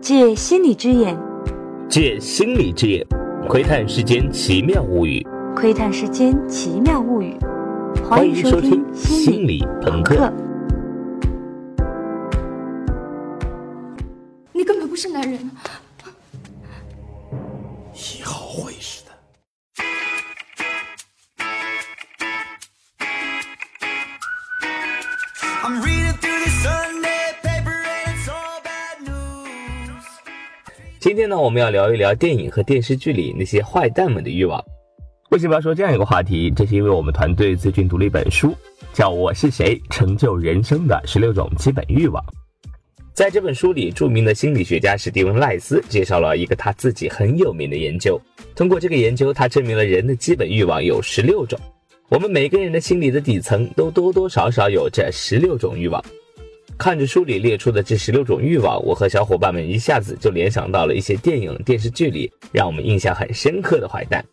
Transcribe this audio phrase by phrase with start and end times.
[0.00, 1.18] 借心理之眼，
[1.88, 3.04] 借心理之眼，
[3.48, 5.26] 窥探世间奇妙物语。
[5.56, 7.36] 窥探世间奇妙物语。
[8.04, 10.32] 欢迎收听心理朋克。
[14.52, 15.38] 你根本不是男人。
[31.18, 34.64] 今天呢，我们要聊一聊电影和电视剧里那些坏蛋们的欲望。
[35.30, 36.48] 为什么要说这样一个话题？
[36.48, 38.54] 这是因为我们团队最近读了一本书，
[38.92, 42.22] 叫《我是谁：成就人生的十六种基本欲望》。
[43.14, 48.16] 在这本书里，著名的心理学家史蒂文·赖斯介绍了一个他自己很有名的研究。
[48.54, 51.58] 通过这个研究，他证明了人的基本欲望有十六种。
[52.10, 56.00] 我们每个人的心理的底层都多多少少有这十六种欲望。
[56.78, 64.24] 看着书里列出的这十六种欲望，我和小伙伴们一下子就联想到了一些电影、电视剧里让我们印象很深刻的坏蛋。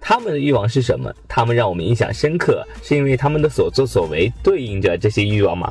[0.00, 1.12] 他们的欲望是什么？
[1.28, 5.70] 他们让我们印象深刻，是因为他们的所作所为对应着这些欲望吗？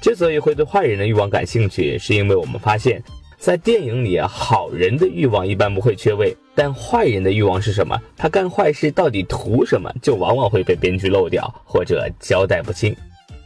[0.00, 3.00] 之所以会对坏人的欲望感兴趣，是因为我们发现，
[3.38, 7.96] 在电影里，好人的欲望一般不会缺位，但坏人的欲望是什么？
[8.16, 9.94] 他干坏事到底图什么？
[10.02, 12.94] 就往往会被编剧漏掉或者交代不清，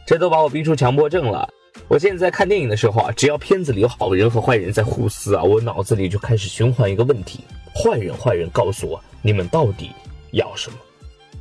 [0.07, 1.47] 这都把我逼出强迫症了。
[1.87, 7.41] 我现在在看电影的时候啊，只要片子里有好人和坏人在互撕啊，我脑子里就开始循环一个问题：
[7.75, 9.91] 坏人，坏人，告诉我你们到底
[10.31, 10.77] 要什么？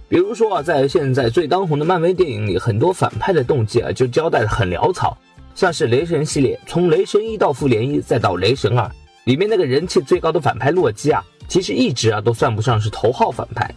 [0.07, 5.17] 比如说啊，在现在最当红的漫威电影里，很多反派的动机啊就交代的很潦草，
[5.55, 8.91] 像是雷神系列，从雷神一到复联一再到雷神二，
[9.25, 13.75] 里面那个人气最高的反派洛基啊，其实一直啊都算不上是头号反派。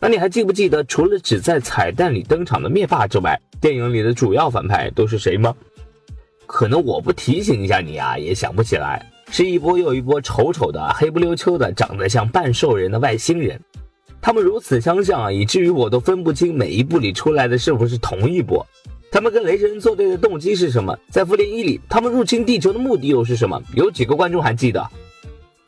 [0.00, 5.54] 那你还记不记得，除了只在彩蛋里登场的灭霸之外，电影里的主要反派都是谁吗？
[6.48, 13.60] 可能我不提醒一下你啊，也想不起来，是一波又一波丑丑的、黑不溜秋的、长得像半兽人的外星人。
[14.18, 18.66] 他们如此相像啊，以至于我都分不清每一部里出来的是不是同一波。
[19.12, 20.98] 他们跟雷神作对的动机是什么？
[21.10, 23.62] 在复联一里，他们入侵地球的目的又是什么？
[23.74, 24.82] 有几个观众还记得？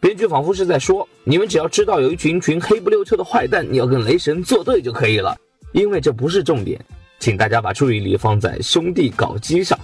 [0.01, 5.37] 编剧仿佛是在说：你们只要知道有一群群黑不溜秋的坏蛋，你要跟雷神作对就可以了。
[5.73, 6.83] 因为这不是重点，
[7.19, 9.79] 请大家把注意力放在兄弟搞基上。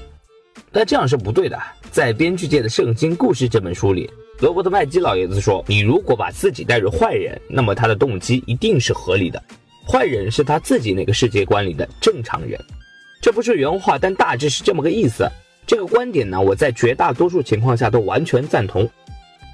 [0.76, 1.58] 但这样是不对的。
[1.90, 4.10] 在编剧界的圣经故事这本书里，
[4.40, 9.42] 罗伯特麦基老爷子说：“你如果把自己带入坏人，那么他的动机一定是合理的。
[9.88, 12.62] 坏人是他自己那个世界观里的正常人。”
[13.22, 15.26] 这不是原话，但大致是这么个意思。
[15.66, 18.86] 这个观点呢，我在绝大多数情况下都完全赞同。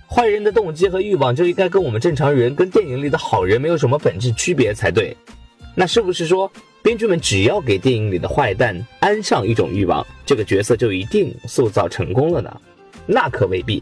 [0.08, 5.16] 坏人的动机和欲望就应该跟我们正常人、跟电影里的好人没有什么本质区别才对。
[5.76, 6.50] 那是不是说？
[6.82, 12.60] 编剧们只要给电影里的坏蛋安上一种欲望，这个角色就一定塑造成功了呢？
[13.06, 13.80] 那可未必。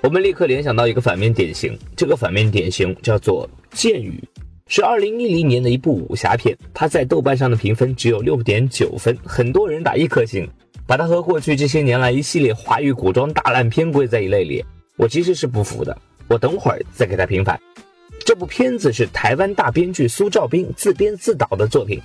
[0.00, 4.20] 我们立刻联想到一个反面典型，这个反面典型叫做《剑雨》，
[4.66, 10.48] 是二零一零年的一部武侠片，它在豆瓣上的评分只有六点九分，很多人打一颗星，
[10.88, 14.64] 把它和过去这些年来一系列华语古装大烂片归在一类里。
[14.96, 15.96] 我其实是不服的，
[16.26, 17.60] 我等会儿再给他平反。
[18.24, 22.00] 这部片子是台湾大编剧苏兆斌自编自导的作品。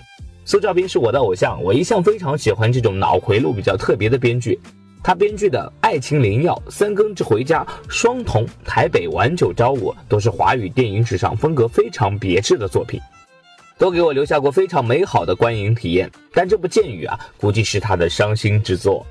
[0.47, 4.59] 苏兆斌是我的偶像，我一向非常喜欢这种脑回路比较特别的编剧。
[5.03, 13.01] 他编剧的《爱情灵药》《三更之回家》《双瞳》《台北晚九朝五》都是华语电影史上风格非常别致的作品，
[13.79, 16.09] 都给我留下过非常美好的观影体验。
[16.31, 19.03] 但这部《剑雨》啊，估计是他的伤心之作。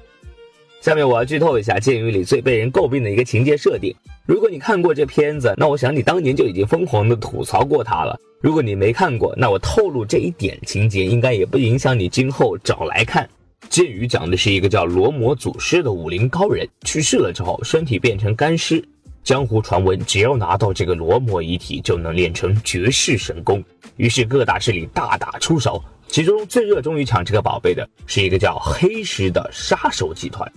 [0.80, 3.92] 下面我要剧透一下《剑雨》里最被人诟病的一个情节设定。
[4.26, 8.18] 如果你看过这片子，那我想你当年就已经疯狂的吐槽过它了。
[8.40, 13.28] 如果你没看过，那我透露这一点情节，应该也不影响你今后找来看。
[13.68, 18.82] 剑鱼讲的是一个叫罗摩祖师的武林高人去世了之后，身体变成干尸。
[19.22, 23.62] 江湖传闻，只要拿到这个罗摩遗体，就能练成绝世神功。
[23.96, 30.50] 于是各大势力大打出手，其中最热衷于抢这个宝贝的是一个叫黑石的杀手集团。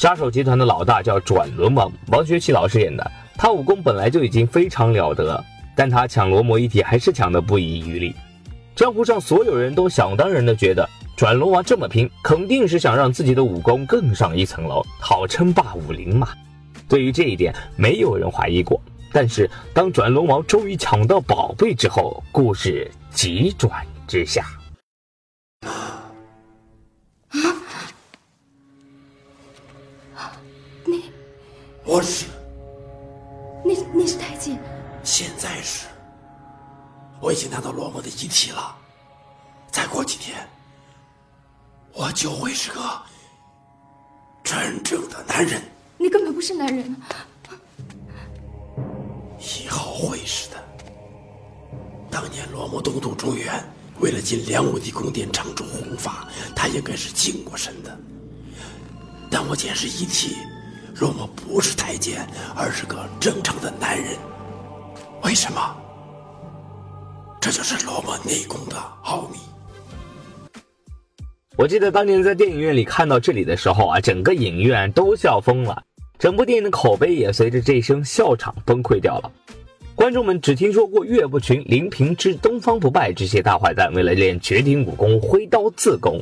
[0.00, 3.12] 杀手集团的老大叫转轮王，王学圻老师演的。
[3.36, 5.44] 他武功本来就已经非常了得。
[5.76, 8.14] 但他抢罗摩遗体还是抢得不遗余力，
[8.74, 10.88] 江湖上所有人都想当然的觉得
[11.18, 16.28] 转轮王这么拼，肯定是想让自己的武功更上一层楼，好称霸武林嘛。
[16.88, 18.80] 对于这一点，没有人怀疑过。
[19.12, 23.70] 但是当转轮王终于抢到宝贝之后，故事急转
[24.06, 24.46] 直下。
[30.84, 31.04] 你，
[31.84, 32.26] 我是，
[33.64, 34.58] 你你是太监。
[35.02, 35.86] 现在是，
[37.20, 38.76] 我已经拿到罗摩的遗体了。
[39.70, 40.36] 再过几天，
[41.92, 42.80] 我就会是个
[44.42, 45.62] 真正的男人。
[45.98, 46.96] 你根本不是男人。
[49.38, 50.56] 以后会是的。
[52.10, 53.62] 当年罗摩东渡中原，
[54.00, 57.98] 为了进梁武帝宫殿长出红发，他应该是净过身的。
[59.30, 60.36] 但我检视遗体，
[60.98, 62.26] 罗摩不是太监，
[62.56, 64.16] 而是个正常的男人。
[65.22, 65.76] 为什么？
[67.40, 69.38] 这就是罗摩内功的奥秘。
[71.56, 75.82] 我记得当年在电影院里看到这里的时候啊，整个影院都笑疯了，
[76.18, 79.30] 整部电影的口碑也随着这一声笑场崩溃掉了。
[79.94, 86.18] 观众们只听说过岳不群、林平之、东方不败这些大坏蛋为了练绝顶武功挥刀自宫，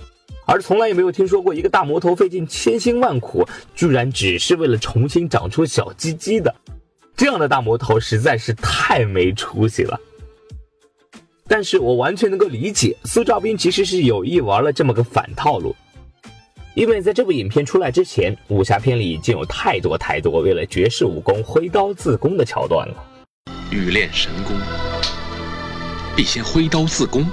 [0.49, 6.53] 而从来也没有听说过一个大魔头费尽千辛万苦，居然只是为了重新长出小鸡鸡的。
[7.15, 10.01] 这样的大魔头实在是太没出息了。
[11.47, 15.77] 但是我完全能够理解，苏兆斌其实是有意玩了这么个反套路，
[16.73, 22.95] 因为在这部影片出来之前，武侠片里已经有太多太多为了绝世武功挥刀自宫的桥段了。
[23.71, 24.57] 欲练神功，
[26.17, 27.27] 必先挥刀自宫。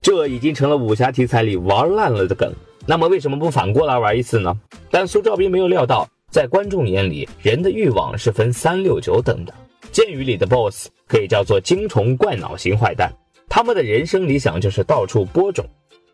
[0.00, 2.52] 这已经成了武侠题材里玩烂了的梗。
[2.86, 4.56] 那么为什么不反过来玩一次呢？
[4.90, 9.52] 但苏兆斌没有料到，在观众眼里，人的欲望是分三六九等的。
[9.92, 13.12] 剑雨里的 BOSS 可以叫做精虫怪脑型坏蛋，
[13.48, 15.66] 他们的人生理想就是到处播种，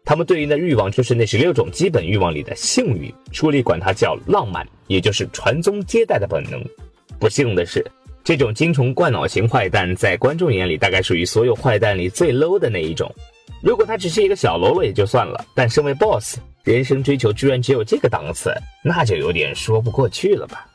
[0.05, 6.65] 他们对应的欲望就是那十六种基本欲望里的性欲，书里管它叫浪漫，也就是传宗接代的本能。
[7.19, 7.85] 不幸的是。
[8.25, 13.15] 这种精虫怪脑型坏蛋，在观众眼里大概属于所有坏蛋里最 low 的那一种。
[13.65, 18.53] 如果他只是一个小喽啰也就算了，但身为 boss，人生追求居然只有这个档次，
[18.85, 20.67] 那就有点说不过去了吧。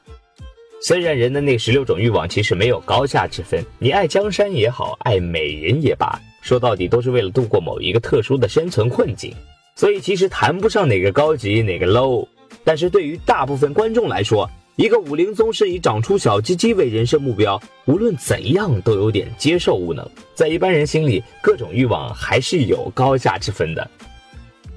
[0.82, 9.36] 虽然人的那十六种欲望其实没有高下之分，你爱江山也好，爱美人也罢，说到底都是为了度过某一个特殊的生存困境，
[9.76, 12.28] 所以其实谈不上哪个高级哪个 low。
[12.64, 14.50] 但是对于大部分观众来说，
[14.80, 20.10] 一个武林宗师以长出小鸡鸡为人生目标，无论怎样都有点接受无能。
[20.34, 23.86] 在一般人心里，各种欲望还是有高下之分的。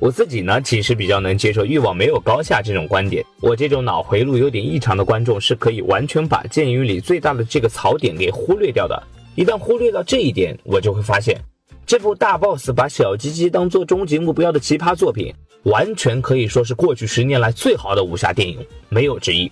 [0.01, 3.25] 我自己呢，其实比较能接受欲望没有高下这种观点。
[3.41, 9.01] 我这种脑回路有点异常的观众，是可以完全把剑雨里最大的这个槽点给忽略掉的。
[9.37, 11.41] 一旦忽略到这一点，我就会发现，
[11.87, 15.33] 这部大 boss 把小鸡鸡当做终极目标的奇葩作品，
[15.63, 18.59] 完全可以说是过去十年来最好的武侠电影，
[18.89, 19.49] 没有之一。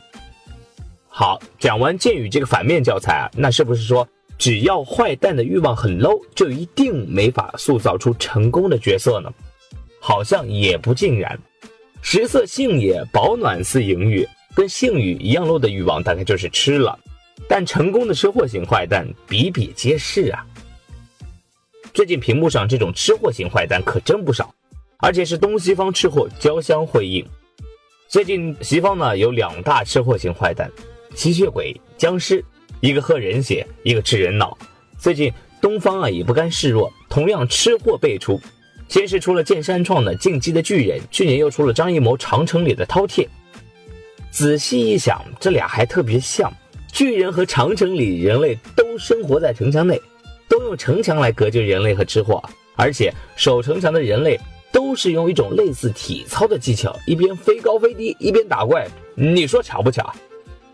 [1.13, 4.09] 好，讲完剑雨这个反面教材啊，那是不是说
[4.39, 9.31] 只要坏蛋的欲望很 low，就一定没法塑造出成功的角色呢？
[10.01, 11.39] 好像也不尽然。
[12.01, 16.99] 食色性也，保暖似淫欲，跟性欲一样 low 的欲望，大概就是吃了。
[17.49, 20.47] 但成功的吃货型坏蛋比比皆是啊。
[21.93, 24.55] 最近屏幕上这种吃货型坏蛋可真不少，
[24.99, 27.27] 而且是东西方吃货交相辉映。
[28.09, 30.71] 最近西方呢有两大吃货型坏蛋。
[31.15, 32.45] 吸血鬼、僵尸，
[32.81, 34.57] 一个喝人血，一个吃人脑。
[34.99, 38.41] 最近东方啊也不甘示弱，同样吃货辈出。
[38.89, 43.29] 先是出了剑山创的进击的巨人，去年又出了张艺谋长城里的饕餮。
[44.33, 46.53] 仔细一想，这俩还特别像。
[46.93, 50.01] 巨人和长城里人类都生活在城墙内，
[50.49, 52.43] 都用城墙来隔绝人类和吃货，
[52.75, 54.37] 而且守城墙的人类
[54.73, 58.89] 都是用一种类似体操的技巧，一边飞高飞低，一边打怪。
[59.15, 60.13] 你说巧不巧？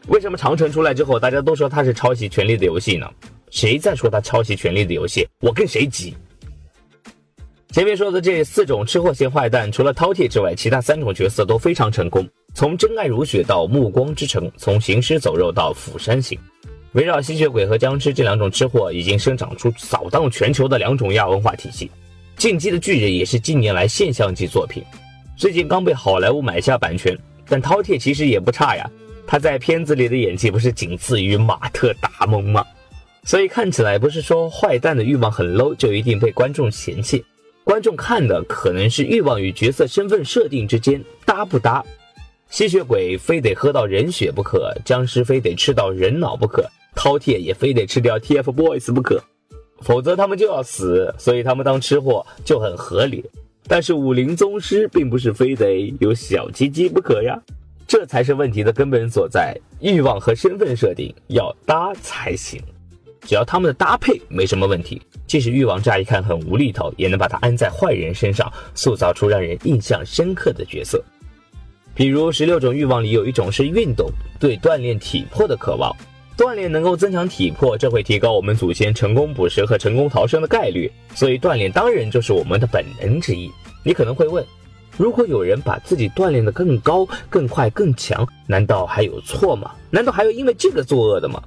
[0.08, 3.10] 为什么长城出来之后，大家都说它是抄袭《权力的游戏》呢？
[3.50, 5.22] 谁在说它抄袭《权力的游戏》？
[5.40, 6.14] 我跟谁急？
[7.70, 12.26] 前面说的这四种吃货型坏蛋，除了饕餮之外，其他三种角色都非常成功。
[12.54, 16.38] 从真爱如雪到暮光之城，从行尸走肉到釜山行，
[16.92, 21.90] 围绕吸血鬼和僵尸这两种吃货，已经生长出扫荡全球的两种亚文化体系。
[22.36, 24.82] 进击的巨人也是近年来现象级作品，
[25.36, 28.88] 最近刚被好莱坞买下版权，但饕餮其实也不差呀。
[29.26, 32.64] 他在片子里的演技不是仅次于马特·达蒙吗？
[33.24, 37.24] 所以看起来不是说坏蛋的欲望很 low 就一定被观众嫌弃，
[37.64, 41.84] 观众看的可能是欲望与角色身份设定之间搭不搭。
[42.48, 46.64] 吸血鬼非得喝到人血不可，僵尸非得吃到人脑不可，
[46.94, 49.20] 饕餮也非得吃掉 TFBOYS 不可，
[49.80, 53.24] 否则他们就要死，所以他们当吃货就很合理。
[53.66, 57.36] 但是武林宗师并不是非得有小鸡鸡不可呀。
[57.86, 62.60] 这才是问题的根本所在，欲望和身份设定要搭才行。
[63.20, 71.02] 只要他们的搭配没什么问题，即使欲望乍一看很无厘头，也能把它安在坏人身上，塑造出让人印象深刻的角色。
[71.94, 75.94] 比如十六种欲望里有一种是运动，对锻炼体魄的渴望。
[76.36, 83.50] 锻炼能够增强体魄，这会提高我们祖先成功捕食和成功逃生的概率，所以锻炼当然就是我们的本能之一。
[83.82, 84.44] 你可能会问。
[84.96, 89.72] 如果有人把自己锻炼得更高、更快、更强，难道还有错吗？
[89.90, 91.42] 难道还有因为这个作恶的吗？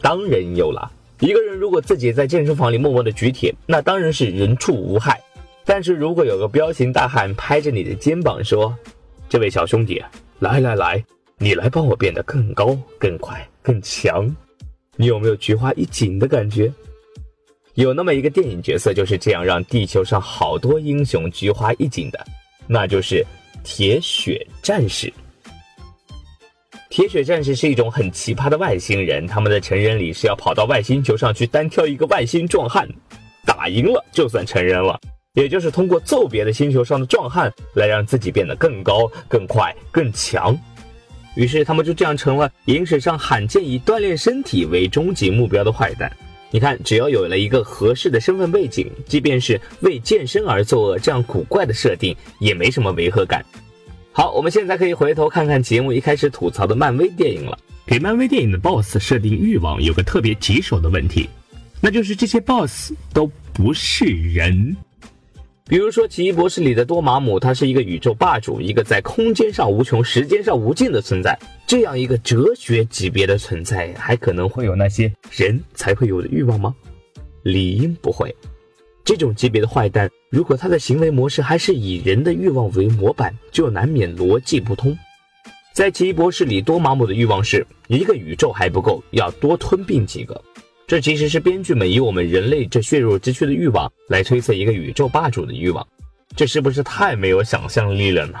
[0.00, 0.90] 当然有了。
[1.20, 5.20] 一个人如果自己在健身房里默默的举铁，那当然是人畜无害。
[5.64, 8.76] 但是如果有个彪形大汉拍着你的肩膀说
[9.30, 10.02] ：“这位小兄弟，
[10.40, 11.04] 来来来，
[11.38, 14.34] 你来帮我变得更高、更快、更强。”
[14.96, 16.70] 你有没有菊花一紧的感觉？
[17.74, 22.26] 有那么一个电影角色就是这样让地球上好多英雄菊花一紧的，
[22.66, 23.24] 那就是
[23.64, 25.12] 铁血战士。
[26.90, 32.86] 铁血战士是一种很奇葩的外星人，他们的成人礼是要跑到外星球上去单挑一个外星壮汉，
[33.46, 35.00] 打赢了就算成人了，
[35.32, 40.54] 也就是通过揍别的星球上的壮汉来让自己变得更高、更快、更强。
[41.34, 46.14] 于是他们就这样成了影史上罕见以锻炼身体为终极目标的坏蛋。
[46.52, 53.42] 你看，只要有了一个合适的身份背景，即便是为健身而作恶这样古怪的设定，也没什么违和感。
[54.12, 57.58] 好，我们现在可以回头看看节目一开始吐槽的漫威电影了。
[57.86, 61.26] 给漫威电影的 BOSS 设定欲望有个特别棘手的问题，
[61.80, 64.76] 那就是这些 BOSS 都不是人。
[65.64, 71.38] 比如说，《奇异博士》里的多玛姆，他是一个宇宙霸主，一个在空间上无穷、时间上无尽的存在。
[71.66, 76.74] 这样一个哲学级别的存在，还可能会有那些人才会有的欲望吗？
[77.44, 78.34] 理应不会。
[79.04, 84.96] 这种级别的坏蛋，如果他的行为模式还是以人的欲望为模板，就难免逻辑不通。
[85.72, 90.42] 在《奇异博士》里，多玛姆的欲望是一个宇宙还不够，要多吞并几个。
[90.92, 95.88] 这其实是编剧们以我们人类这血肉之躯的欲望来推测一个宇宙霸主的欲望，
[96.36, 98.38] 这是不是太没有想象力了呢？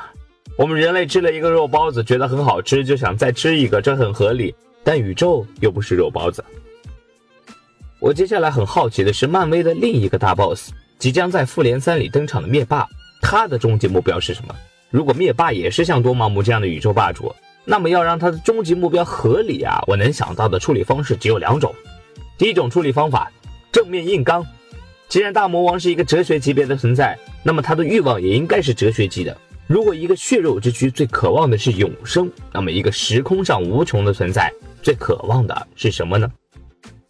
[0.58, 4.54] 我们人类吃了一个肉包子，觉得很好吃，就想再吃一个，这很合理。
[4.84, 6.44] 但宇宙又不是肉包子。
[7.98, 12.86] 我接下来很好奇的是，漫威的另一个大 boss 即将在复联三里登场的灭霸，
[13.22, 14.54] 他的终极目标是什么？
[14.90, 21.74] 如果灭霸也是像多玛姆这样的宇宙霸主，那么要让他的终极目标合理啊，我能想到的处理方式只有两种。
[22.42, 23.30] 第一种处理方法，
[23.70, 24.44] 正面硬刚。
[25.06, 29.38] 既然大魔王是一个哲学级别的存在，那么他的欲望也应该是哲学级的。
[29.68, 36.28] 如果一个血肉之躯最渴望的是永生，那么一个时空上无穷的存在最渴望的是什么呢？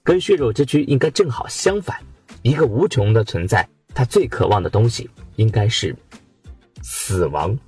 [0.03, 1.97] 跟血肉之躯应该正好相反。
[2.43, 5.97] 一个无穷的存在，他最渴望的东西应该是
[6.83, 7.59] 死亡。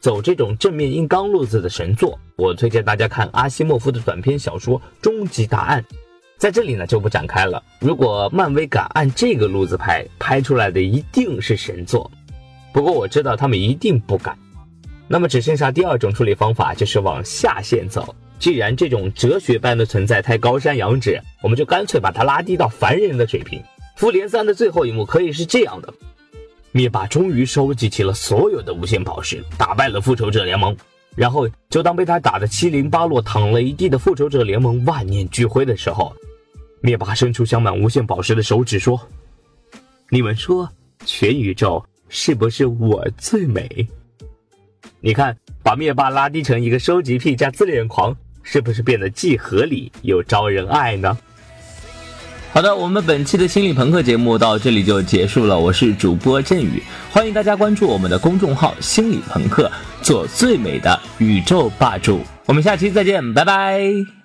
[0.00, 5.84] 走这种正面硬刚路子的神作，我推荐大家看阿西莫夫的短篇小说《终极答案》。
[6.40, 7.62] 在这里呢就不展开了。
[7.80, 12.10] 如果漫威敢按这个路子拍，拍出来的一定是神作。
[12.72, 14.38] 不过我知道他们一定不敢。
[15.06, 18.14] 那么只剩下第二种处理方法，就是往下线走。
[18.38, 23.62] 既然这种哲学般的存在太高山仰止，我们就干脆把它拉低到凡人的水平。
[23.96, 25.92] 复联三的最后一幕可以是这样的：
[26.72, 30.74] 灭霸终于收集齐了所有的无限宝石，打败了复仇者联盟。
[31.14, 36.16] 然后就当被他打得七零八落、躺了一地的复仇者联盟万念俱灰的时候。
[36.80, 39.00] 灭霸伸出镶满无限宝石的手指说
[40.10, 40.68] ：“你们说，
[41.04, 43.86] 全宇宙是不是我最美？
[45.00, 51.16] 你看，把灭霸拉低成一个收集癖加自恋狂，是不是变得既合理又招人爱呢？”
[52.52, 55.56] 好的，我们本期的心理朋克节目到这里就结束了。
[55.56, 56.82] 我是主播振宇，
[57.12, 59.70] 欢迎大家关注我们的公众号“心理朋克”，
[60.02, 62.20] 做最美的宇宙霸主。
[62.46, 64.19] 我们下期再见，拜拜。